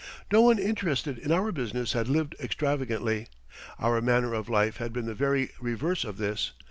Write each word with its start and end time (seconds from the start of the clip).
No 0.31 0.41
one 0.41 0.57
interested 0.57 1.19
in 1.19 1.31
our 1.31 1.51
business 1.51 1.93
had 1.93 2.07
lived 2.07 2.33
extravagantly. 2.39 3.27
Our 3.77 4.01
manner 4.01 4.33
of 4.33 4.49
life 4.49 4.77
had 4.77 4.91
been 4.93 5.05
the 5.05 5.13
very 5.13 5.51
reverse 5.59 6.03
of 6.03 6.17
this. 6.17 6.53